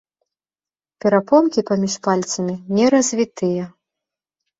Перапонкі 1.03 1.63
паміж 1.69 1.93
пальцамі 2.07 2.55
не 2.79 2.85
развітыя. 2.95 3.63